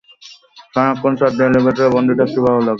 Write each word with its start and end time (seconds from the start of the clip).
সারাক্ষণ 0.73 1.13
চার 1.19 1.31
দেয়ালের 1.37 1.63
ভিতরে 1.65 1.87
বন্দি 1.95 2.13
থাকতে 2.19 2.39
ভালো 2.45 2.59
লাগে? 2.59 2.69